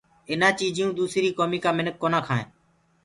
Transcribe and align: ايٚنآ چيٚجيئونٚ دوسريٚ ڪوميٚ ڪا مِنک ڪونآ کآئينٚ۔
ايٚنآ 0.29 0.49
چيٚجيئونٚ 0.59 0.95
دوسريٚ 0.99 1.35
ڪوميٚ 1.37 1.63
ڪا 1.63 1.71
مِنک 1.77 1.95
ڪونآ 2.01 2.19
کآئينٚ۔ 2.27 2.51